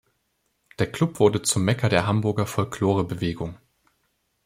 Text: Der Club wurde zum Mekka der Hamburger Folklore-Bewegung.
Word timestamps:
Der 0.79 0.91
Club 0.91 1.19
wurde 1.19 1.43
zum 1.43 1.63
Mekka 1.63 1.87
der 1.87 2.07
Hamburger 2.07 2.47
Folklore-Bewegung. 2.47 3.59